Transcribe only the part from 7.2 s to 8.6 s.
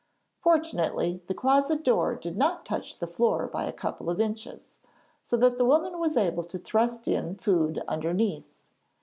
food underneath.